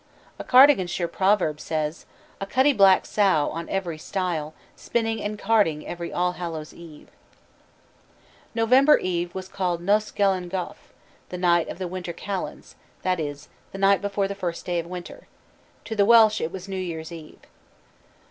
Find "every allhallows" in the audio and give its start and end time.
5.85-6.73